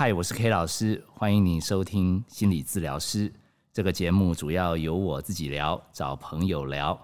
[0.00, 3.32] 嗨，我是 K 老师，欢迎你收听心理治疗师
[3.72, 4.32] 这个节目。
[4.32, 6.96] 主要由我自己聊，找朋友聊，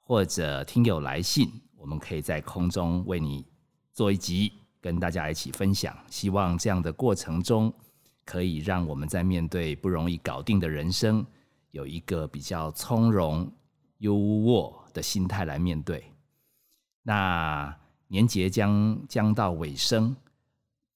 [0.00, 3.46] 或者听友来信，我们可以在空中为你
[3.92, 5.96] 做一集，跟大家一起分享。
[6.10, 7.72] 希望这样的过程中，
[8.24, 11.24] 可以让我们在面对不容易搞定的人生，
[11.70, 13.48] 有一个比较从容、
[13.98, 16.02] 优渥的心态来面对。
[17.04, 17.72] 那
[18.08, 20.16] 年节将将到尾声。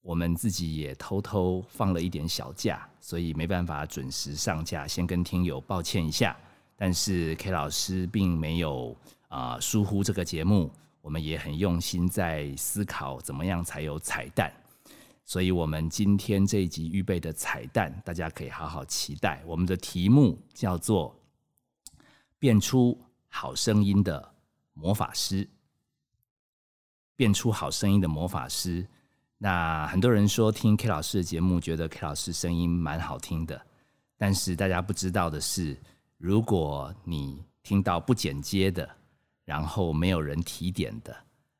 [0.01, 6.35] 我们自己也偷偷放了一点小假，所以没办法准时上架，先跟听友抱歉一下。
[6.75, 8.95] 但是 K 老师并没有
[9.27, 14.51] 啊疏忽这个节目，我们也很用心在思考怎么样才有彩蛋。
[15.25, 19.43] 所以，我们今天这一集预备的彩蛋，大家可以好好期待。
[19.45, 21.15] 我们的题目叫做
[22.39, 24.33] “变出好声音的
[24.73, 25.47] 魔法师”，
[27.15, 28.87] 变出好声音的魔法师。
[29.41, 33.59] 那很多人说听 K 老师的节目，觉得 K 老师声音蛮好听的。
[34.17, 35.77] 但是大家不知道的是，
[36.17, 38.87] 如果你听到不剪接的，
[39.45, 41.15] 然后没有人提点的，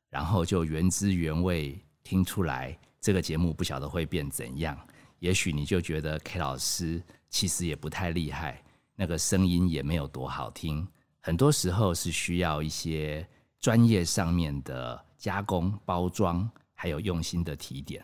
[0.09, 4.77] 然后就原汁原味听出来，这个节目不晓得会变怎样。
[5.19, 8.61] 也许你就觉得 K 老师其实也不太厉害，
[8.93, 10.85] 那个声音也没有多好听。
[11.21, 13.25] 很多时候是需要一些
[13.61, 16.49] 专业上面的加工包装。
[16.81, 18.01] 还有用心的提点，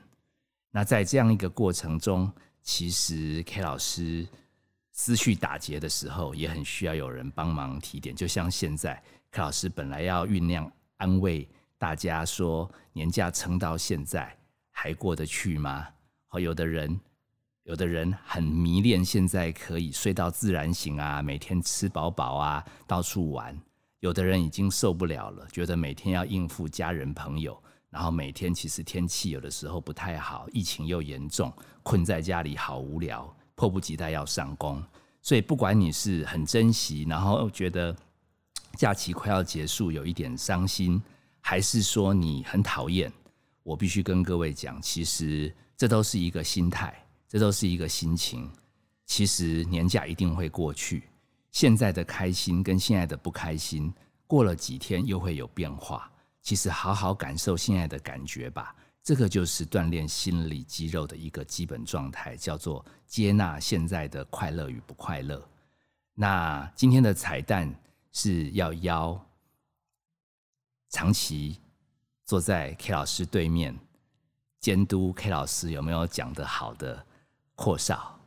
[0.70, 2.30] 那在这样一个过程中，
[2.62, 4.28] 其实 K 老师
[4.92, 8.14] 思绪打结的时候，也很需要有人帮忙提点。
[8.14, 14.38] 就像现在，K 老师本来要酝酿安慰大家说，年假撑到现在
[14.72, 15.88] 还过得去吗？
[16.28, 17.00] 好，有的人，
[17.64, 23.56] 有的人很迷恋现在可以睡到自然醒啊，每天吃饱饱啊，到处玩；
[24.02, 27.58] 有的人已经受不了了，觉得每天要应付家人朋友。
[27.96, 31.50] 然后每天其实天气有的时候不太好，疫情又严重，
[31.82, 34.84] 困在家里好无聊，迫不及待要上工。
[35.22, 37.96] 所以不管你是很珍惜，然后觉得
[38.74, 41.02] 假期快要结束，有一点伤心，
[41.40, 43.10] 还是说你很讨厌，
[43.64, 46.94] 我必须跟各位讲，其实这都是一个心态，
[47.30, 48.52] 这都是一个心情。
[49.06, 51.04] 其实年假一定会过去，
[51.54, 53.94] 现在的开心跟现在的不开心，
[54.28, 56.12] 过了几天又会有变化。
[56.46, 65.44] 其实好好感受现在的感觉吧，这个就是锻炼心理肌肉的一个基本状态，叫做接纳现在的快乐与不快乐。
[66.14, 67.74] 那今天的彩蛋
[68.12, 69.20] 是要邀
[70.92, 71.60] 长期
[72.26, 73.76] 坐在 K 老师对面
[74.60, 77.04] 监督 K 老师有没有讲的好的
[77.56, 78.20] 阔少，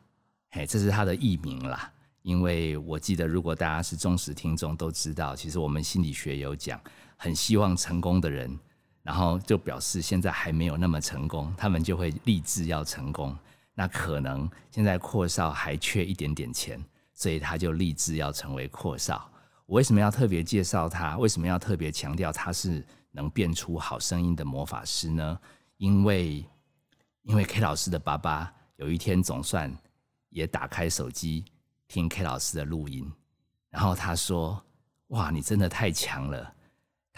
[0.50, 1.92] 嘿，这是他的艺名啦。
[2.22, 6.80] 因为我记得，如果大家是忠实听众，都知道，其实我们心理学有讲。
[7.20, 8.58] 很希望成功的人，
[9.02, 13.36] 然后就表示现在还没有那么成功，他们就会立志要成功。
[13.74, 16.82] 那可能现在阔少还缺一点点钱，
[17.14, 19.30] 所以他就立志要成为阔少。
[19.66, 21.18] 我为什么要特别介绍他？
[21.18, 25.38] 为什么要特别强调他是能变出好声音的魔法师呢？
[25.76, 26.44] 因为，
[27.22, 29.72] 因为 K 老师的爸爸有一天总算
[30.30, 31.44] 也打开手机
[31.86, 33.12] 听 K 老师的录音，
[33.70, 34.60] 然后他说
[35.08, 36.54] ：“哇，你真的太强了。”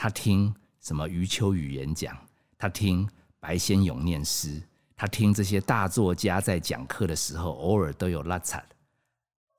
[0.03, 0.50] 他听
[0.81, 2.16] 什么余秋雨演讲，
[2.56, 3.06] 他听
[3.38, 4.59] 白先勇念诗，
[4.97, 8.65] 他听这些大作家在讲课的时候，偶尔都有拉惨。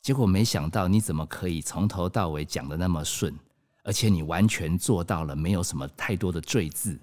[0.02, 3.38] 结果没想到，你怎么可以从头到尾讲的那么顺，
[3.84, 7.00] 而且你完全做到了，没有什么太多的赘字。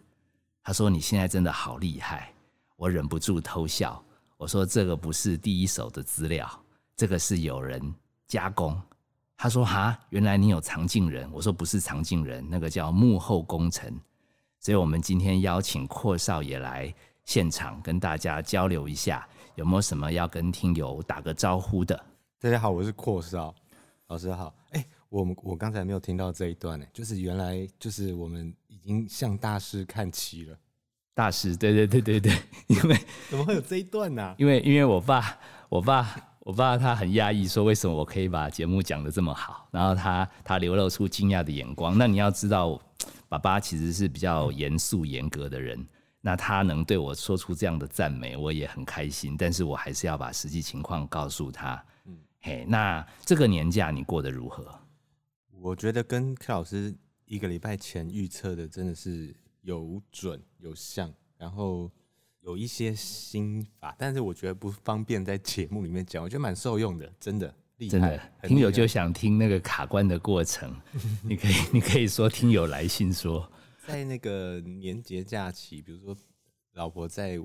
[0.65, 2.35] 他说：“你现在真的好厉害。”
[2.75, 4.05] 我忍不住偷笑。
[4.37, 6.61] 我说：“这个不是第一手的资料，
[6.97, 7.95] 这个是有人
[8.27, 8.77] 加工。”
[9.41, 13.89] 他说：“哈，原来你有藏镜人。”我说：“不是藏镜人，那个叫幕后工程。”
[14.59, 16.93] 所以，我们今天邀请阔少也来
[17.25, 22.05] 现场跟大家交流一下，有没有什么要跟听友打个招呼的？
[22.41, 23.55] 大家好，我是阔少
[24.09, 24.53] 老师好。
[24.71, 30.59] 哎，我们我刚才没有听到这一段呢，就是原来就是我们已经向大师看齐了。
[31.15, 32.33] 大师，对对对对对，
[32.67, 32.99] 因为
[33.31, 34.35] 怎么会有这一段呢？
[34.37, 35.39] 因为因为我爸，
[35.69, 36.28] 我爸。
[36.49, 39.69] 我爸他很压抑，说为什么我可以把节目讲得这么好？
[39.71, 41.99] 然后他他流露出惊讶的眼光。
[41.99, 42.81] 那你要知道，
[43.29, 45.87] 爸爸其实是比较严肃严格的人。
[46.23, 49.37] 那他能对我说出这样的赞美，我也很开心。
[49.37, 51.85] 但是我还是要把实际情况告诉他。
[52.07, 54.75] 嗯，嘿，那这个年假你过得如何？
[55.51, 56.97] 我觉得跟 K 老师
[57.27, 61.91] 一个礼拜前预测的真的是有准有像，然后。
[62.49, 66.25] 有一些心法，但是我觉得不方便在节目里面讲。
[66.25, 68.19] 我觉得蛮受用的，真的厉害。
[68.45, 70.75] 听友就想听那个卡关的过程，
[71.23, 73.47] 你可以你可以说听友来信说，
[73.87, 76.17] 在那个年节假期，比如说
[76.73, 77.39] 老婆在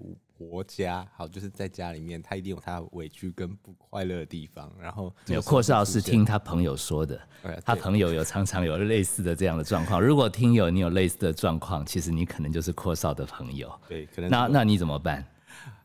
[0.49, 4.71] 婆家，好，就是在家里面，他一定有他委屈跟不快乐的地方。
[4.79, 7.19] 然后有阔少是听他朋友说的，
[7.65, 10.01] 他朋友有常常有类似的这样的状况。
[10.01, 13.71] 如果听友你有类似的状况，其实你可能就是阔少的朋友。
[13.87, 15.25] 对，可能那那你怎么办？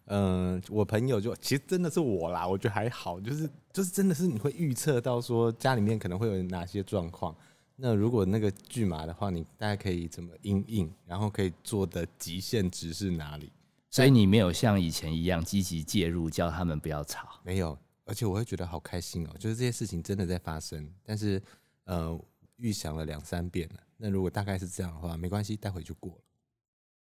[0.06, 7.34] 嗯，我朋友就其实真的是我啦，我觉得还好，就是就是真的是你会预测到说家里面可能会有哪些状况。
[7.80, 13.52] 那如果那个巨马的话，你大概可以怎么应应，然后可以做的极限值是哪里？
[13.90, 17.40] 所以你没有像以前一样积极介入，叫他们不要吵。
[17.42, 21.42] 没有，而且我会觉得好开心哦，就是这些事情真的在发生，但是
[21.84, 22.18] 呃
[22.56, 23.80] 预想了两三遍了。
[23.96, 26.18] 那如果大概是这样的话，没关系，待会就过了。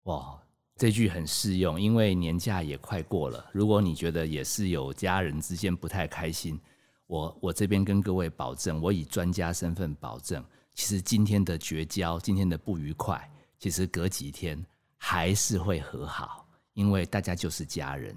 [0.04, 0.42] 哇，
[0.76, 3.50] 这句很适用，因为年假也快过了。
[3.54, 6.60] 如果你觉得也是有家人之间不太开心，
[7.08, 10.44] 我我这边跟各位保证，我以专家身份保证，
[10.74, 14.62] 其实今天的绝交，今天的不愉快，其实隔几天
[14.98, 16.43] 还是会和好，
[16.74, 18.16] 因为大家就是家人。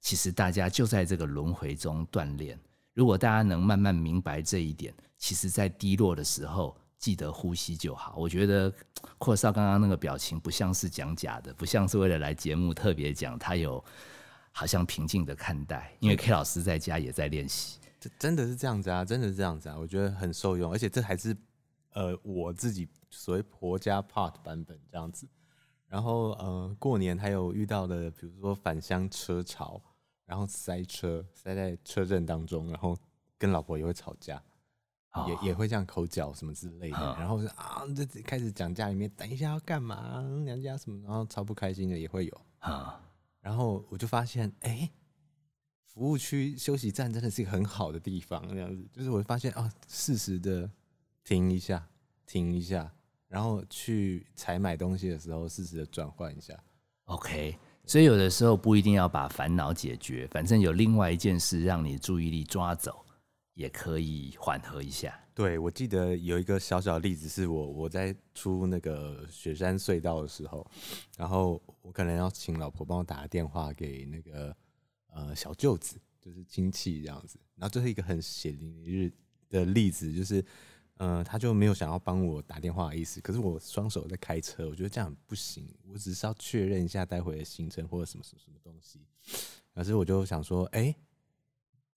[0.00, 2.58] 其实大家就在这个轮回中锻炼。
[2.92, 8.14] 如果大家能慢慢明白这一点，其实在低落的时候，记得呼吸就好。
[8.16, 8.72] 我觉得
[9.16, 13.82] 阔少刚刚那个表情不像是讲假的，不像是为了来节目特别讲，他有
[14.52, 17.78] 好像平静的看待，因为 K 老师在家也在练习。
[17.98, 21.34] 这真的是这样子啊，真的是这样子啊，我觉得很受用，而且这还是
[21.94, 25.26] 呃我自己所谓婆家 part 版本这样子。
[25.94, 29.80] 然后呃过年还有遇到的，比如说返乡车潮，
[30.26, 32.98] 然后塞车塞在车阵当中，然后
[33.38, 34.42] 跟老婆也会吵架，
[35.12, 36.96] 哦也也会这样口角什么之类的。
[36.98, 42.40] 嗯然后是啊，这开始讲家里面，等一下要干嘛，娘家什么，然后超不开心的也会有。
[42.58, 43.00] 啊、
[43.40, 44.90] 然后我就发现，哎、
[45.86, 50.68] 服务区休息站真的是一个很好的地方，这样子，就是我发现啊，适时的
[51.22, 51.86] 停一下，
[52.26, 52.92] 停一下，
[53.34, 56.56] 然后去采买东西的时候，适时的转换一下。
[57.06, 63.04] OK，所以有的时候不一定要把烦恼解决，反正有另外一件事让你注意力抓走，
[63.54, 65.20] 也可以缓和一下。
[65.34, 70.64] 对，我记得有一个小小的例子，是我我在出那个雪山隧道的时候，
[71.18, 74.56] 然后我可能要请老婆帮我打个电话给那个
[75.08, 77.36] 呃小舅子，就是亲戚这样子。
[77.56, 79.12] 然后这是一个很血淋淋
[79.50, 80.44] 的例子，就是
[80.98, 89.00] 呃他就没有想要帮我打电话的意思，可是我双手在开车，我觉得这样不行，我只是要确认一下待会的行程或者什么什么什么东西。
[89.74, 90.94] 可是我就想说，哎、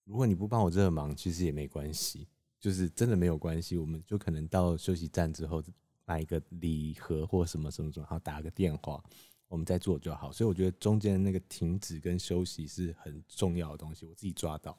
[0.04, 2.28] 如果你不帮我这个忙，其实也没关系。
[2.60, 5.62] 就是真的没有关系，我们就可能到休息站之后
[6.04, 9.00] 买一个礼盒或什么什么什么，然后打个电话，
[9.46, 10.32] 我们再做就好。
[10.32, 14.76] 所以我觉得中间那个停止跟休息是很重要的东西，我自己抓到。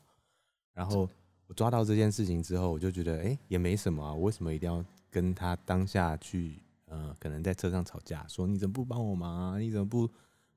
[0.73, 1.09] 然后
[1.49, 9.57] 我抓到这件事情之后，我就觉得哎、诶也没什么啊，我为什么一定要跟他当下去呃可能在车上吵架，说你怎么不帮我忙啊？
[9.57, 10.07] 你怎么不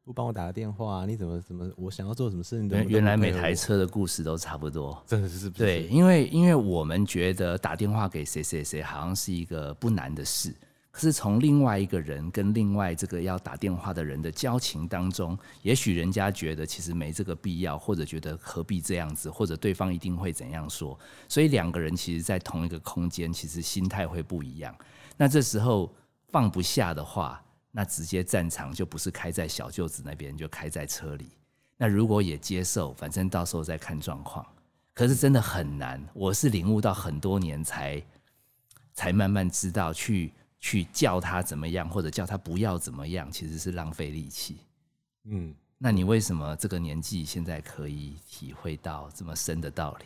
[0.04, 1.06] 不帮我打个电话、啊？
[1.06, 5.02] 你怎么怎么我想要做什么事情都原原来每台台车的故事都差不多。
[5.06, 10.54] 真的是对，因为因为我们觉得打电话给谁谁谁好像是一个不难的事，
[10.92, 20.96] 可是从另外一个人跟另外这个要打电话的人的交情当中，也许人家觉得其实没这个必要，或者觉得何必这样子，或者对方一定会怎样说，
[21.26, 24.72] 所以两个人其实在同一个空间，其实心态会不一样。
[25.16, 25.90] 那这时候
[26.28, 31.30] 放不下的话，那直接战场就不是开在小舅子那边，就开在车里。
[31.78, 34.46] 那如果也接受，反正到时候再看状况。
[34.92, 38.02] 可是真的很难，我是领悟到很多年才
[38.92, 44.56] 才慢慢知道去去叫他怎么样，或者叫他不要怎么样，其实是浪费力气。
[45.24, 45.54] 嗯。
[45.84, 50.04] 那你为什么这个年纪现在可以体会到这么深的道理？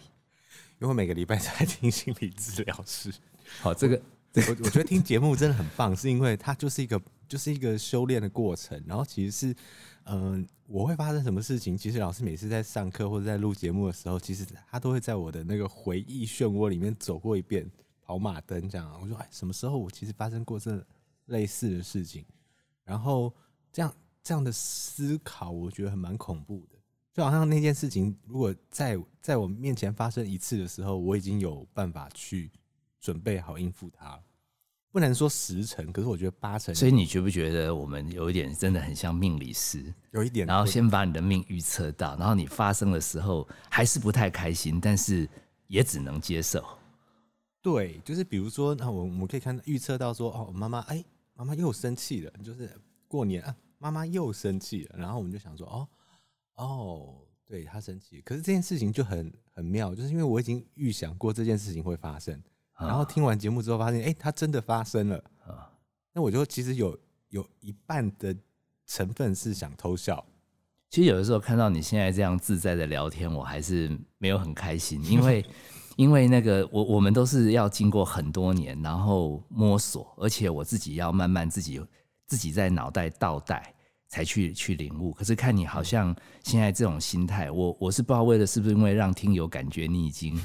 [0.79, 3.13] 因为每个礼拜在听心理治疗师，
[3.61, 4.01] 好，这个
[4.37, 6.99] 我我觉得听节目真的很棒，是因为它就是一个
[7.29, 8.83] 就是一个修炼的过程。
[8.87, 9.57] 然后其实是，
[10.05, 17.71] 嗯、我会发生什么事情，其实老师每次在上课或者在录节目的时候，其实他都会在我的那个回忆漩涡里面走过一遍，
[18.07, 18.99] 跑马灯这样。
[19.03, 20.85] 我说，哎，什么时候我其实发生过这
[21.27, 22.25] 类似的事情？
[22.85, 23.35] 然后
[23.73, 26.79] 这样这样的思考，我觉得还蛮恐怖的。
[27.13, 32.51] 就好像那件事情，如果在在我面前发生一次的时候，我已经有办法去
[33.01, 34.23] 准备好应付它了。
[34.93, 39.93] 不能说十成，可是我觉得八成，所以你觉不觉得我们有一点真的很像命理师？
[40.13, 40.47] 有一点。
[40.47, 45.29] 然后先把你的命预测到，然后你发生的时候还是不太开心，但是
[45.67, 46.65] 也只能接受。
[47.67, 51.05] 对，就是比如说，那我我们可以看预测到说，哦，妈妈，哎，
[51.35, 52.71] 妈妈又生气了，就是
[53.09, 55.89] 过年啊，妈妈又生气了，然后我们就想说，哦，
[56.55, 62.41] 哦，对她生气，可是这件事情就很很妙，就是因为我已经预想过这件事情会发生，
[62.79, 65.69] 然后听完节目之后发现，哎、它真的发生了，啊。
[66.13, 66.97] 那我就其实有
[67.31, 68.33] 有一半的
[68.87, 70.25] 成分是想偷笑，
[70.89, 75.45] 其实有的时候看到你现在这样自在的聊天，我还是没有很开心，因为
[75.97, 81.81] 因为那个我我们都是要经过很多年，然后摸索，而且我自己要慢慢自己
[82.27, 83.75] 自己在脑袋倒带
[84.09, 85.11] 才去去领悟。
[85.13, 90.39] 可是看你好像现在这种心态，我我是不知道为了是不是因为让听友感觉你已经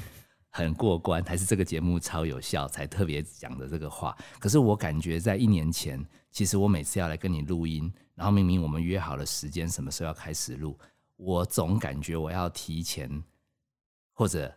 [0.48, 4.16] 很过关，还是这个节目超有效才特别讲的这个话。
[4.38, 7.92] 可是我感觉在一年前，其实我每次要来跟你录音。
[8.14, 10.78] 然后明明我们约好了时间，什么时候要开始录，
[11.16, 13.10] 我总感觉我要提前
[14.12, 14.54] 或者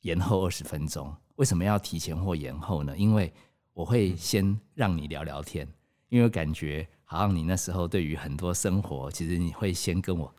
[0.00, 1.14] 延后二十分钟。
[1.36, 2.96] 为什么要提前或延后呢？
[2.96, 3.32] 因为
[3.72, 5.66] 我会先让你聊聊天，
[6.08, 10.34] 因为感觉好像你那时候对于很多生活，其实你会先跟我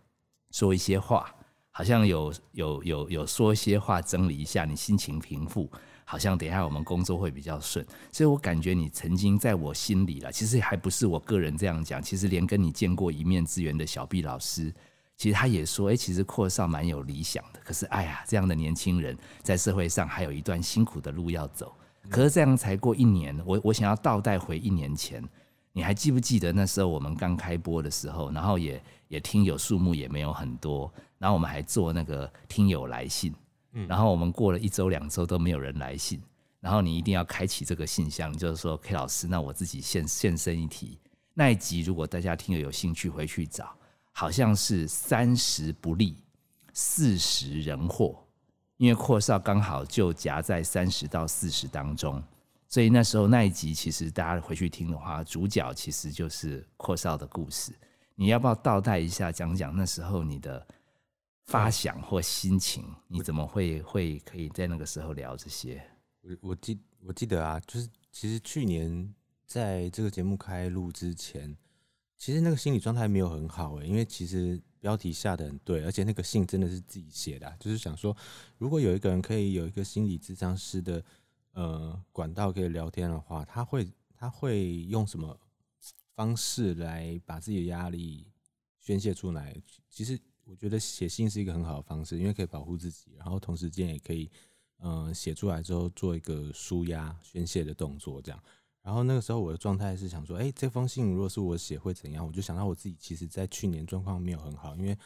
[0.51, 1.34] 说一些话，
[1.72, 5.70] 好像有有有有说一些话，整理一下你心情平复。
[6.03, 10.30] 好像等一下我们工作会比较顺，所以我感觉你曾经在我心里了。
[10.30, 14.74] 其实还不是我个人这样讲，其实连跟你见过一面之缘的小毕老师，
[15.22, 17.60] 其实他也说，哎，其实阔少蛮有理想的。
[17.63, 21.72] 可是，哎呀，这样的年轻人在社会上还有一段辛苦的路要走。
[22.10, 25.24] 可是这样才过一年，我我想要倒带回一年前，
[25.74, 33.32] 你还记不记得那时候我们刚开播的时候，然后也也听友数目也没有很多，然后我们还做那个听友来信。
[33.88, 36.20] 然后我们过了一周两周都没有人来信，
[36.60, 40.98] 然后你一定要开启这个信箱，就是说 K 老师，那我自己现现身一提。
[41.36, 43.72] 那一集如果大家听友有兴趣回去找，
[44.12, 46.18] 好像是三十不利，
[46.74, 48.24] 四十人祸，
[48.77, 52.24] 因为阔少刚好就夹在三十到四十当中，
[52.68, 57.74] 所以那时候那一集其实大家回去听的话，主角其实就是阔少的故事。
[58.15, 60.68] 你要不要倒带一下讲讲那时候你的？
[61.48, 65.84] 发想或心情，你怎么会会可以在那个时候聊这些？
[66.22, 69.13] 我我记我记得啊，就是其实去年
[69.46, 71.53] 在这个节目开录之前，
[72.22, 78.16] 其实那个心理状态没有很好诶，因为其实标题下的很对，而且那个信真的是自己写的，就是想说，
[78.60, 81.04] 如果有一个人可以有一个心理咨商师的
[81.54, 85.36] 呃管道可以聊天的话，他会他会用什么
[86.13, 88.28] 方式来把自己的压力
[88.80, 89.60] 宣泄出来？
[89.90, 90.20] 其实。
[90.44, 94.30] 我觉得写信是一个很好的方式，因为可以保护自己，然后同时间也可以，
[94.80, 98.44] 嗯，写出来之后做一个舒压宣泄的动作，这样。
[98.82, 102.26] 然后那个时候我的状态是想说，哎，这封信如果是我写会怎样？
[102.26, 104.98] 我就想到我自己其实，在去年状况没有很好，因为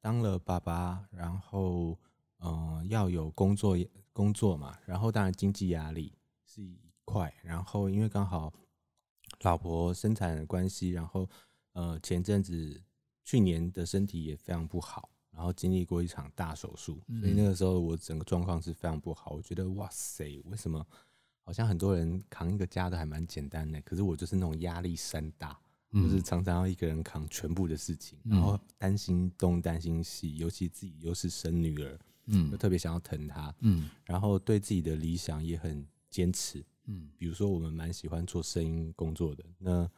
[0.00, 1.98] 当了爸爸，然后
[2.38, 3.76] 嗯，要有工作
[4.12, 6.12] 工作嘛，然后当然经济压力
[6.44, 8.52] 是一块，然后因为刚好
[9.42, 11.28] 老婆生产的关系，然后
[11.72, 12.82] 呃前阵子。
[13.24, 19.30] 去年的身体也非常不好，然后经历过一场大手术，所以那个时候我整个状况是非常不好。
[19.30, 20.84] 我觉得哇塞，为什么
[21.42, 25.58] 好像很多人扛一个家都还蛮简单的，可是我就是那种压力山大，
[25.92, 39.90] 就是常常要一个人扛全部的事情，然后担心东担心西，尤其自己又是生女儿，嗯，就特别想要疼她，嗯，然后对自己的理想也很坚持，嗯，比如说我们蛮喜欢做声音工作的，那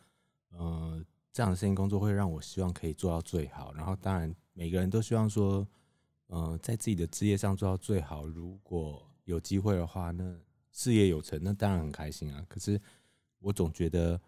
[0.50, 1.04] 呃。
[1.36, 5.66] 这样的声音工作会让我希望可以做到最好，然后当然每个人都希望说，
[6.28, 8.24] 嗯，在自己的职业上做到最好。
[8.24, 10.22] 如果有机会的话，那
[10.74, 12.44] 事业有成，那当然很开心啊。
[12.46, 12.78] 可是
[13.38, 14.20] 我总觉得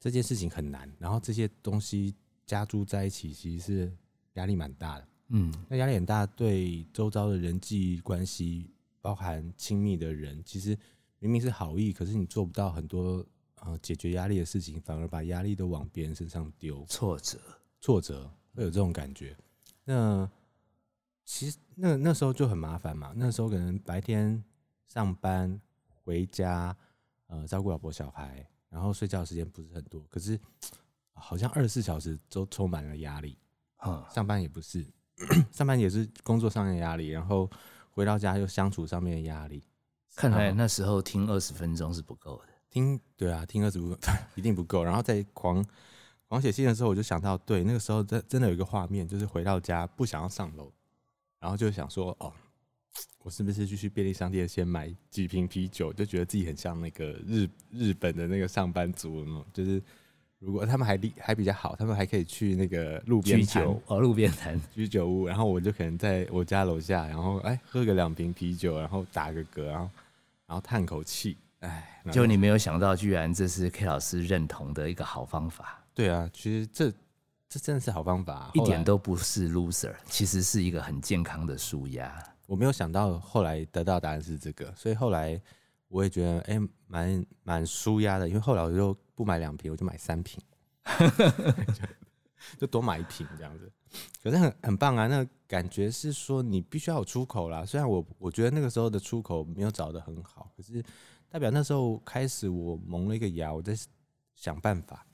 [0.00, 2.14] 这件事情很难，然后这些东西
[2.46, 3.92] 加诸在一起，其实是
[4.32, 5.08] 压力蛮大的。
[5.28, 8.70] 嗯，那压力很大，对周遭的人际关系，
[9.02, 10.74] 包含亲密的人，其实
[11.18, 13.22] 明明是好意，可是你做不到很多。
[13.60, 16.84] 呃，解决压力的事情，反而把压力都往别人身上丢。
[16.84, 17.36] 挫折，
[17.80, 19.36] 挫折会有这种感觉。
[19.82, 20.30] 那
[21.24, 23.12] 其实那那时候就很麻烦嘛。
[23.16, 24.40] 那时候可能白天
[24.86, 25.60] 上班
[26.08, 26.74] 回家，
[27.26, 30.00] 呃，照顾老婆小孩，然后睡觉时间不是很多。
[30.08, 30.40] 可是
[31.12, 33.36] 好像二十四小时都充满了压力。
[33.76, 34.82] 啊，上班也不是，
[35.52, 37.48] 上班也是工作上的压力，然后
[37.90, 39.62] 回到家又相处上面的压力。
[40.16, 42.44] 看来那时候听二十分钟是不够的。
[42.70, 43.94] 听对啊，听二十五
[44.34, 44.82] 一定不够。
[44.82, 45.62] 然后在狂
[46.26, 50.72] 狂写信的时候，我就想到，对，那个时候真真的有一个画面，就是回到家不想要上楼，
[51.38, 52.32] 然后就想说，哦，
[53.22, 55.92] 我是不是就去便利商店先买几瓶啤酒？
[55.92, 59.82] 就觉得自己很像那个日日本的那个上班族，就是
[60.38, 69.90] 如果他们还还比较好，他们还可以去那个路边酒哦，路边摊 居酒屋，然后我就可能在我家楼下，然后哎喝个两瓶啤酒，然后打个嗝，然后
[70.46, 71.36] 然后叹口气。
[71.60, 75.84] 哎，就你没有想到，居然这是 K 老师认同的一个好方法。
[75.92, 76.88] 对啊，其实这
[77.48, 82.16] 这真的是好方法，一点都不是 loser，其实是一个很健康的舒压。
[82.48, 85.38] 我没有想到后来得到答案是这个，所以后来
[85.88, 88.26] 我也觉得哎，蛮蛮舒压的。
[88.26, 90.42] 因为后来我就不买两瓶，我就买三瓶。
[92.56, 93.70] 就多买一瓶这样子。
[94.22, 97.66] 可是很很棒啊，那感觉是说你必须要有出口啦。
[97.66, 100.82] 虽然我我觉得那个时候的出口没有找的很好，可是
[101.28, 103.76] 代表那时候开始我萌了一个芽，我在
[104.34, 105.06] 想办法，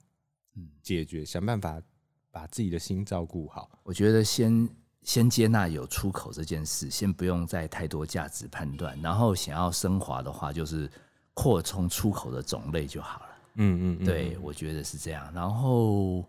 [0.54, 1.82] 嗯，解决，想办法
[2.30, 3.68] 把自己的心照顾好。
[3.82, 4.68] 我觉得先
[5.04, 10.90] 先接纳有出口这件事，先不用再太多价值判断，然后想要升华的话，就是
[11.34, 13.26] 扩充出口的种类就好了。
[13.56, 15.32] 嗯嗯，对，我觉得是这样。
[15.32, 16.26] 然后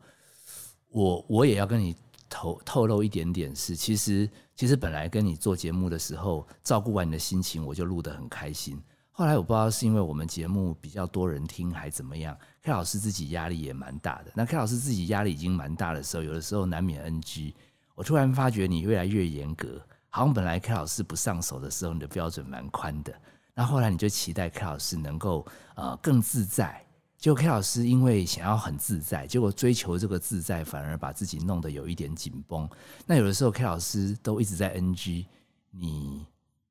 [0.89, 1.95] 我我也要跟你。
[2.27, 8.81] 透透露一点点是，其实其实本来跟你做节目的时候，照顾完你的心情，我就录得很开心。
[9.11, 14.31] 后来我不知道是因为我们节目比较多人听，还怎么样，K 老师自己压力也蛮大的。
[14.35, 17.53] 那 K 老师自己压力已经蛮大的时候，有的时候难免 NG。
[17.95, 23.13] 我突然发觉你越来越严格，好像本来 K 老师不上手的时候，你的标准蛮宽的。
[23.53, 26.85] 那后来你就期待 K 老师能够呃更自在。
[27.17, 32.69] 结果 K 老师因为想要很自在，结果追求这个自在，反而把自己弄得有一点紧绷。
[33.05, 35.25] 那有的时候 K 老师都一直在 NG，
[35.71, 36.27] 你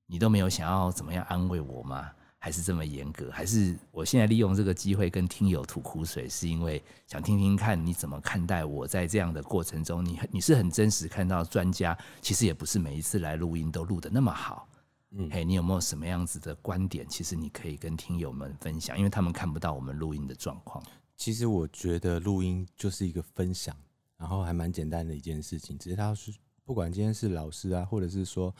[0.07, 2.11] 你都没有想要怎么样安慰我吗？
[2.45, 3.31] 还是这么严格？
[3.31, 14.69] 还是我现在利用这个机会跟听友吐苦水，是因为想听听看你怎么看待我在这样的过程中，你你是很真实看到专家，其实也不是每一次来录音都录得那么好。
[15.13, 17.09] 嗯，嘿，你有没有什么样子的观点？
[17.09, 20.85] 其实你可以跟听友们分享，因为他们看不到我们录音的状况。
[21.17, 23.75] 其实我觉得录音就是一个分享，
[24.19, 25.79] 然后还蛮简单的一件事情。
[25.79, 26.31] 只是他是
[26.63, 28.55] 不管今天是老师啊，或者是说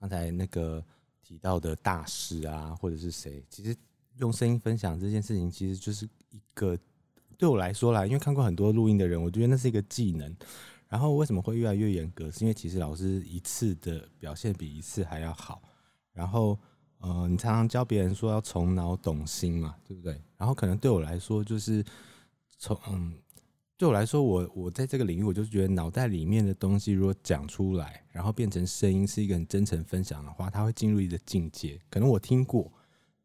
[0.00, 0.82] 刚才那个
[1.26, 3.76] 提到的大师啊，或者是谁，其实
[4.18, 6.78] 用声音分享这件事情，其实就是一个
[7.36, 10.36] 对我来说啦，因为看过很多录音的人，我觉得那是一个技能。
[10.88, 12.30] 然后为什么会越来越严格？
[12.30, 15.60] 是因为其实老师一次的表现比一次还要好。
[16.12, 16.56] 然后，
[16.98, 20.22] 呃，你常常教别人说要从脑懂心嘛，对不对？
[20.36, 21.84] 然后可能对我来说，就是
[22.56, 23.18] 从嗯，
[23.78, 31.78] 对我来说，我我在这个领域，我就觉得脑袋里面的东西如果讲出来，然后变成声音，是一个很真诚分享的话，它会进入一个境界。
[31.90, 32.72] 可能我听过，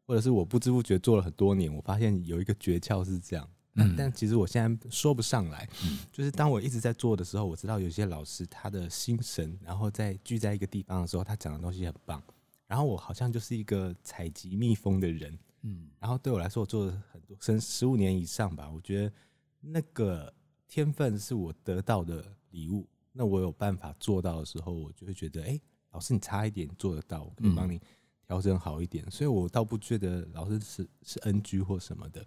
[0.06, 3.48] 或者是我不知不觉做了很多年，我发现有一个诀窍是这样。
[3.76, 5.66] 嗯，但其实我现在说不上来。
[5.84, 12.22] 嗯，就是当我一直在做的时候，我知道有些老师他的心神，然后在聚在一个地方的时候，他讲的东西很棒。
[12.66, 18.70] 然后我好像就是一个采集蜜蜂的人，嗯，然后对我来说，我做了很多，十十五年以上吧。
[18.70, 19.12] 我觉得
[19.60, 20.30] 那个
[20.74, 22.88] 天分是我得到的礼物。
[23.12, 27.78] 那我有办法做到的时候，我就会觉得，哎，老师你差一点做得到，我可以帮你
[28.26, 29.04] 调整好一点。
[29.10, 32.26] 所以我倒不觉得老师是是 NG 或什么的。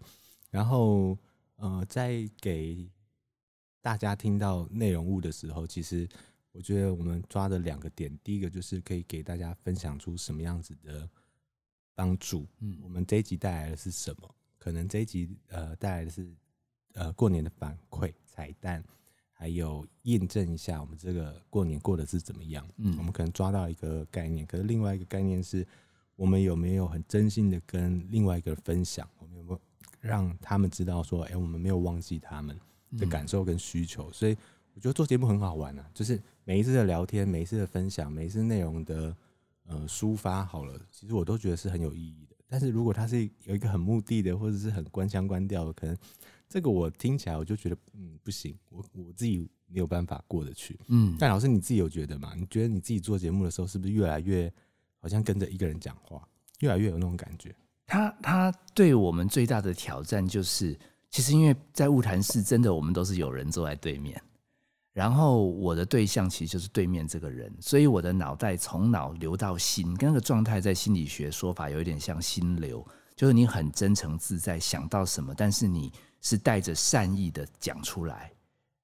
[0.51, 1.17] 然后，
[1.55, 2.87] 呃，在给
[3.81, 6.07] 大家听到内容物的时候，其实。
[6.57, 11.05] 我觉得我们抓的两个点，第一个就是可以给大家分享出什么样子的
[11.93, 12.47] 帮助。
[12.59, 14.35] 嗯，我们这一集带来的是什么？
[14.57, 16.33] 可能这一集呃带来的是
[16.93, 18.83] 呃过年的反馈彩蛋，
[19.31, 22.67] 还有验证一下我们这个过年过的是怎么样。
[22.77, 25.65] 嗯，我们可能抓到一个概念，可是另外一个概念是
[26.15, 29.07] 我们有没有很真心的跟另外一个人分享？
[29.19, 29.61] 我们有没有
[30.01, 32.59] 让他们知道说，哎，我们没有忘记他们
[32.97, 34.11] 的感受跟需求？
[34.11, 34.35] 所以。
[34.75, 39.15] 我觉得做节目很好玩啊，就是每一次的聊天，每一次的分享，每一次内容的
[39.67, 42.35] 呃抒发，好了，其实我都觉得是很有意义的。
[42.45, 45.97] 但是如果它是有一个很目的的，或者是很官腔关调的，可能
[46.47, 50.79] 这个我听起来我就觉得嗯不行，我我自己没有办法过得去。
[50.87, 52.33] 嗯，但老师你自己有觉得吗？
[52.35, 54.51] 你觉得你自己做节目的时候，是不是越来越
[54.99, 56.27] 好像跟着一个人讲话，
[56.59, 57.55] 越来越有那种感觉？
[57.87, 60.77] 他他对我们最大的挑战就是，
[61.11, 64.19] 其实因为在物谈室，真的我们都是有人坐在对面。
[64.91, 75.91] 然后我的对象其实就是对面这个人，所以我的脑袋从脑流到心，跟那个状态在心理学说法有一点像心流，就是你很真诚自在，想到什么，但是你
[76.25, 78.31] 是带着善意的讲出来。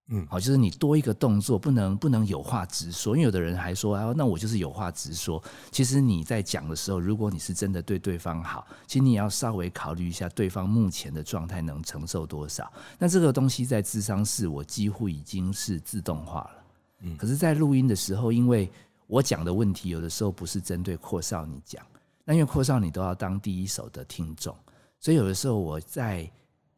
[0.10, 5.41] 嗯，好，就是你多一个动作，不能不能有话直说，因为有的人还说，啊，那我就是有话直说。
[5.71, 12.71] 其实你在讲的时候，如果你是真的对对方好，其实你也要稍微考虑一下对方目前的状态能承受多少。
[12.99, 16.63] 那这个东西在智商室，我几乎已经是自动化了。
[16.99, 18.69] 嗯，可是，在录音的时候，因为
[19.08, 21.84] 我讲的问题有的时候不是针对阔少你讲，
[22.25, 24.54] 那因为阔少你都要当第一手的听众，
[24.99, 26.30] 所以有的时候我在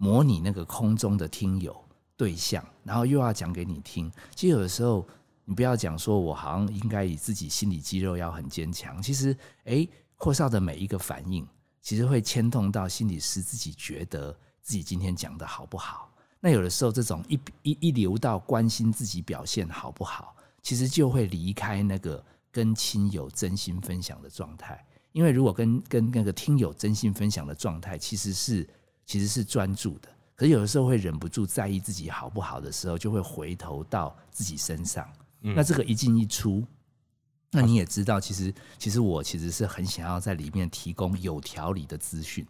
[0.03, 1.73] 模拟那个空中的听友。
[2.15, 4.09] 对象，然后又要讲给你听。
[4.35, 5.05] 其实有的时候，
[5.45, 9.01] 你不要讲说，我好像应该以自己心理肌肉要很坚强。
[9.01, 9.35] 其实，
[9.65, 9.85] 哎，
[10.15, 11.45] 阔少的每一个反应，
[11.81, 16.13] 其实会牵动到心理师自己觉得自己今天讲的好不好。
[16.39, 24.85] 那有的时候，这种一一一流到关心自己表现好不好，其实就会离开那个跟亲友真心分享的状态。
[25.13, 28.69] 因为如果跟跟那个听友真心分享的状态，其实是
[29.05, 30.09] 其实是专注的。
[30.35, 35.09] 可可是有的时候会忍不住在意自己好不好的时候，就会回头到自己身上。
[35.39, 36.61] 那这个一进一出，
[37.49, 42.45] 那你也知道，其实其实我其实是很想要在里面提供有条理的资讯。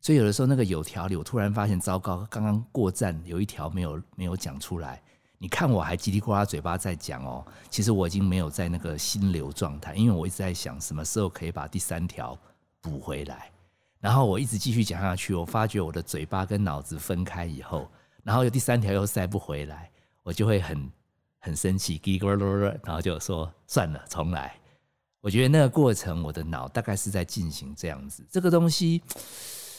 [0.00, 5.00] 所以有的时候那个有条理，我突然发现糟糕，刚刚过站有一条没有没有讲出来。
[5.38, 12.36] 你看我还叽里呱啦嘴巴在讲哦，其实我已经没有在那个心流状态，因为我一直在想什么时候可以把第三条
[12.80, 13.52] 补回来。
[14.00, 17.90] 然后我一直继续讲下去，我发觉我的嘴巴跟脑子分开以后，
[18.22, 19.90] 然后有第三条又塞不回来，
[20.22, 20.90] 我就会很
[21.38, 24.54] 很生气，叽咕噜噜，然后就说算了，重来。
[25.20, 29.02] 我觉得那个过程，我的脑大概是在进行这样子，这个东西。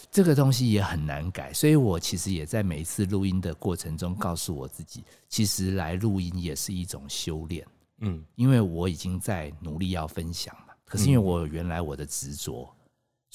[0.10, 7.68] 这个东西也很难改，所以我其实也在每一次录音的过程中告诉我自己，其实来录音也是一种修炼。
[8.00, 12.74] 嗯，因为我已经在努力要分享嘛，可是因为我原来我的执着，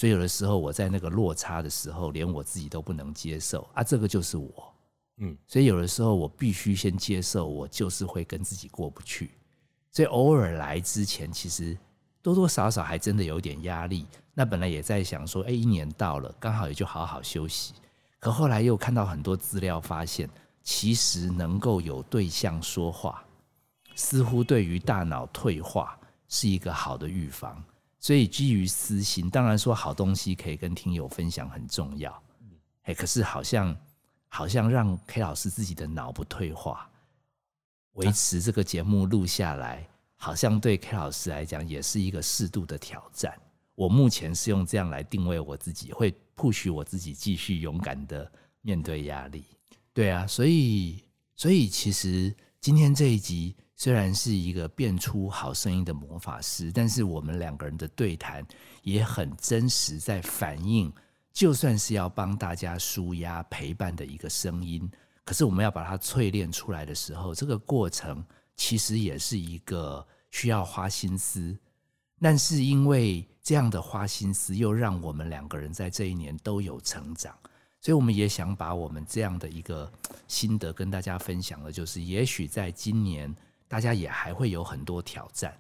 [0.03, 4.75] 所以有的时候我在那个落差的时候，连我自己都不能接受啊，这个就是我。
[5.19, 9.31] 嗯，所以有的时候我必须先接受，我就是会跟自己过不去，
[9.93, 11.79] 所以偶尔来之前，其实。
[12.21, 17.73] 多多少少还真的有点压力，那本来也在想说，哎，一年到了，刚好也就好好休息。
[18.19, 20.29] 可后来又看到很多资料，发现
[20.65, 23.25] 其实能够有对象说话，
[23.95, 27.63] 似乎对于大脑退化是一个好的预防。
[28.03, 32.23] 所以基于私心，当然说好东西可以跟听友分享很重要。
[32.83, 33.75] 哎，可是好像
[34.27, 36.91] 好像让 K 老师自己的脑不退化，
[37.93, 39.89] 维持这个节目录下来。
[40.17, 43.37] 好像对 K 老师来讲也是一个适度的挑战。
[43.77, 48.31] 我目前是用这样来定位我自己，会 push 我自己继续勇敢的
[48.63, 49.45] 面对压力。
[49.93, 51.05] 对啊，所以
[51.37, 58.47] 所以其实今天这一集虽然是一个变出好声音的魔法师，但是我们两个人的对谈
[58.83, 60.93] 也很真实，在反映
[61.33, 64.89] 就算是要帮大家舒压陪伴的一个声音，
[65.25, 68.25] 可是我们要把它淬炼出来的时候，这个过程。
[68.55, 71.59] 其实也是一个需要花心思，
[72.21, 77.37] 但是因为这样的花心思，又让我们两个人在这一年都有成长，
[77.81, 79.91] 所以我们也想把我们这样的一个
[80.29, 83.35] 心得跟大家分享的，就是也许在今年
[83.73, 85.57] 大家也还会有很多挑战，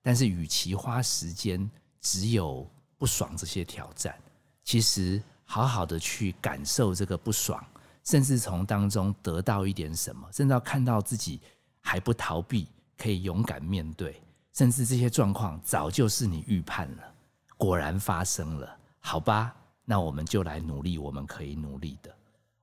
[0.00, 1.68] 但是与其花时间
[2.00, 2.64] 只有
[2.96, 4.16] 不爽这些挑战，
[4.62, 7.60] 其实好好的去感受这个不爽，
[8.04, 11.40] 甚至从当中得到一点什么，甚至要看到自己。
[11.88, 12.66] 还不逃避，
[12.98, 14.20] 可以勇敢面对，
[14.52, 17.14] 甚至这些状况早就是你预判了，
[17.56, 19.54] 果然发生了，好吧？
[19.84, 22.12] 那我们就来努力，我们可以努力的。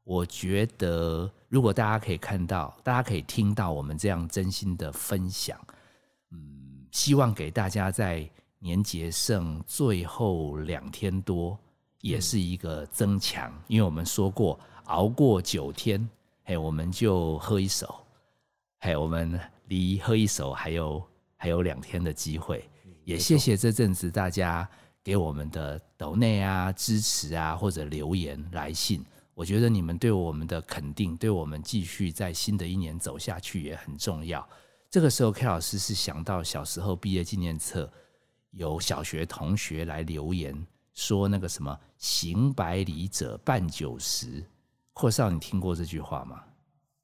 [0.04, 5.58] 我觉得，如果大家可以看到，大家可以听到我们这样真心的分享，
[6.32, 11.58] 嗯，希望给大家在年节剩最后两天多，
[12.02, 16.08] 也是一个增强，因为我们说过，熬过九天，
[16.44, 17.96] 嘿，我们就喝一手。
[18.80, 21.02] 嘿，我们离喝一手还有
[21.38, 22.70] 还有两天的机会，
[23.06, 24.70] 也谢谢这阵子大家
[25.02, 29.02] 给我们的抖内啊支持啊或者留言来信，
[29.34, 34.48] 我觉得你们对我们的肯定，对我们继续在新的一年走下去也很重要。
[34.90, 37.92] 这个时候，K 老师是想到小时候毕业纪念册
[38.52, 40.56] 有小学同学来留言
[40.94, 44.44] 说那个什么“行百里者半九十”，
[44.94, 46.44] 霍少，你听过这句话吗？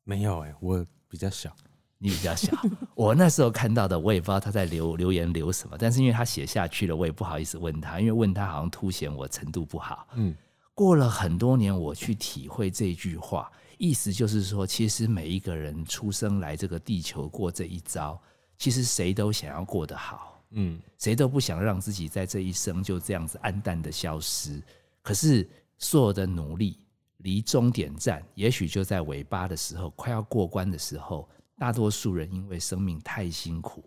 [0.04, 1.56] 没有哎，我比较小。
[2.02, 2.58] 你比较小，
[2.96, 10.08] 我那时候看到的，我也不知道他在留留言留什么，但是因为他写下去了，我也不好意思问他，因为问他好像凸显我程度不好。
[10.14, 10.34] 嗯，
[10.80, 18.18] 过了很多年，我去体会这句话，意思就是说，其实每一个人出生来这个地球过这一遭，
[18.58, 24.64] 其实谁都想要过得好，嗯，谁都不想让自己在这一生就这样子暗淡的消失。
[25.02, 25.46] 可是
[25.78, 26.80] 所有的努力，
[27.18, 31.28] 离终点站，也许就在尾巴的时候，快要过关的时候。
[31.58, 33.84] 大多数人因为生命太辛苦，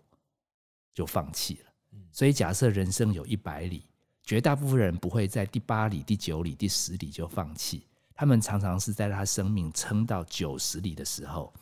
[0.93, 1.71] 就放弃了。
[2.11, 3.87] 所以假设人生有一百里，
[4.23, 11.53] 绝大部分人不会在第八里、第九里、第十里就放弃，他们常常是在他生命撑到九十里的时候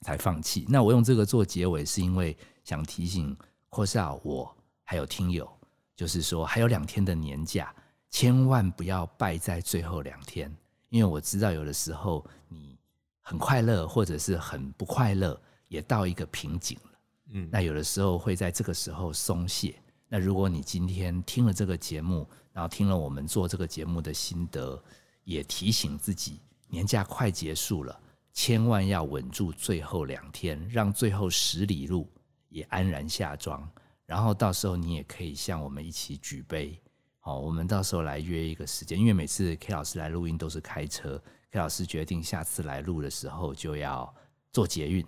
[0.00, 0.64] 才放弃。
[0.68, 3.36] 那我用这个做结尾，是因为想提醒
[3.68, 5.48] 或是我还有听友，
[5.94, 7.74] 就是说还有两天的年假，
[8.10, 10.50] 千万不要败在最后两天，
[10.88, 12.78] 因为我知道有的时候你。
[13.26, 16.90] 很快乐，或者是很不快乐，也到一个瓶颈了。
[17.30, 19.80] 嗯，那有的时候会在这个时候松懈。
[20.08, 24.80] 那如果你今天听了这个节目，然后听了我们做这个节目的心得，
[25.24, 28.00] 也提醒自己，年假快结束了，
[28.32, 32.08] 千万要稳住最后两天，让最后十里路
[32.48, 33.68] 也安然下庄。
[34.06, 36.78] 然后到时候你也可以向我们一起举杯，
[37.18, 44.14] 好，我们到时候来约一个时间，因为每次 K 老师来录音都是开车，K 老师决定下次来录的时候就要
[44.52, 45.04] 做捷运，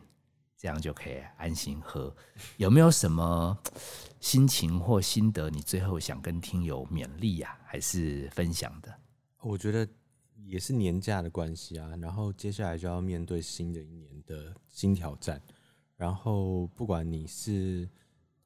[0.56, 2.14] 这样就可以安心喝。
[2.56, 3.56] 有没有什么
[4.20, 5.50] 心情或心得？
[5.50, 8.94] 你最后想跟听友勉励呀，还是分享的？
[9.42, 9.86] 我觉得
[10.44, 15.40] 也是年假的关系啊，然后接下来就要面对新的一年的新挑战，
[15.96, 17.88] 然后不管你是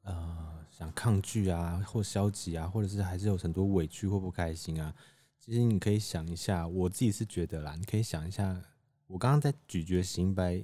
[0.03, 4.93] 呃想抗拒啊，或消极啊，或者是还是有很多委屈或不开心啊，
[5.39, 8.61] 其实你可以想一下，我自己是觉得啦，你可以想一下，
[9.07, 10.63] 我刚刚在咀嚼行白，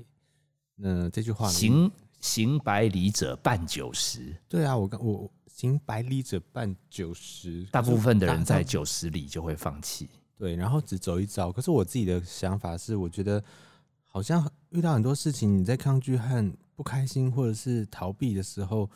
[0.82, 10.10] 嗯，这句话，行行百里者半九十，对啊，我刚我行百里者半九十，大部分的人在九十里就会放弃。
[10.38, 11.52] 对，然后只走一遭。
[11.52, 13.44] 可是我自己的想法是，我觉得
[14.06, 18.88] 好像遇到很多事情，你在抗拒和不开心，或者是逃避的时候，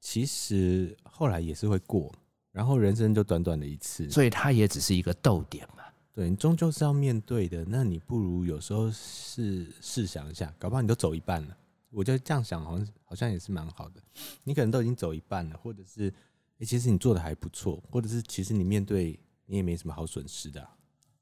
[0.00, 2.12] 其实后来也是会过。
[2.50, 5.81] 然后人生就短短的一次，所以它也只是一个逗点嘛。
[6.14, 11.56] 对你终究是要面对的，那你不如有时候是试想一下，搞不好你都走一半了。
[11.90, 14.00] 我觉得这样想好像好像也是蛮好的。
[14.44, 16.12] 你可能都已经走一半了，或者是
[16.58, 20.66] 哎，其实你做的还不错，或者是其实你面对你也没什么好损失的。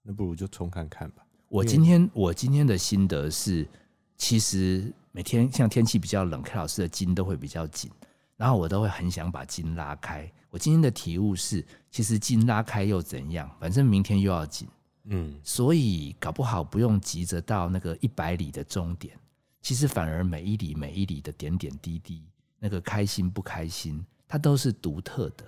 [0.03, 1.25] 那不如就冲看看吧。
[1.49, 3.69] 我今天我今天的心得是，
[4.17, 7.91] 其实每天像天气比较冷，K 老师的筋都会比较紧，
[8.37, 10.31] 然后我都会很想把筋拉开。
[10.51, 13.49] 我今天的体悟是，其实筋拉开又怎样？
[13.61, 14.69] 反正明天又要紧，
[15.05, 19.19] 嗯，所以搞不好不用急着到那个一百里的终点，
[19.61, 22.25] 其实反而每一里每一里的点点滴滴，
[22.59, 25.45] 那个开心不开心，它都是独特的。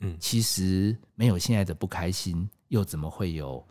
[0.00, 3.66] 嗯，其实没有现在的不开心，又怎么会有？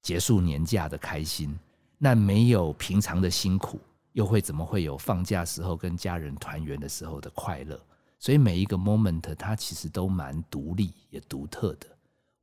[0.00, 1.58] 结束年假的开心，
[1.98, 3.80] 那没有平常的辛苦，
[4.12, 7.78] 又会怎么会有放假时候跟家人团圆的时候的快乐？
[8.18, 11.86] 所以每一个 moment 它其实都蛮独立也独特的。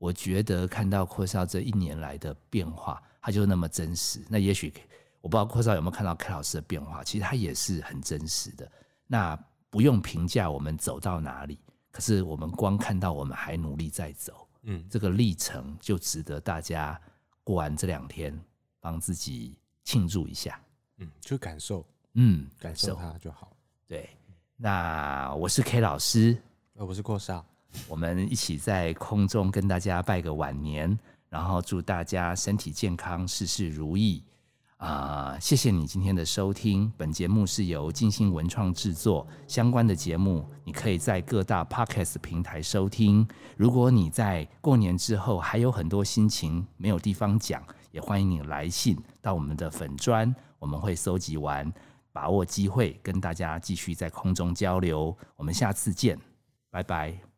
[0.05, 4.23] 我觉得看到阔少这一年来的变化，他就那么真实。
[4.29, 4.71] 那也许
[5.19, 8.71] 我不知道阔少有没有看到 K 老师的变化，其实他也是很真实的。
[9.07, 9.35] 那
[9.71, 11.59] 不用评价我们走到哪里，
[11.91, 17.01] 可是我们光看到我们还努力在走，嗯，这个历程就值得大家。
[17.43, 18.39] 过完这两天，
[18.79, 20.59] 帮自己庆祝一下，
[20.97, 23.51] 嗯，就感受，嗯，感受它就好。
[23.87, 24.09] 对，
[24.55, 26.37] 那我是 K 老师，
[26.75, 27.43] 呃，我是阔少，
[27.87, 30.97] 我们一起在空中跟大家拜个晚年，
[31.29, 34.23] 然后祝大家身体健康，事事如意。
[34.77, 36.91] 啊，谢谢你今天的收听。
[36.97, 43.25] 本节目是由金星文创制作，相关的节目你可以在各大 podcast 平台收听。
[43.55, 51.71] 如果你在过年之后还有很多心情没有地方讲，也欢迎你来信到我们的粉砖，我们会搜集完，
[52.11, 55.17] 把握机会跟大家继续在空中交流。
[55.37, 56.19] 我们下次见，
[56.69, 57.34] 拜拜。